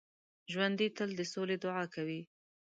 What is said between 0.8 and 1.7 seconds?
تل د سولې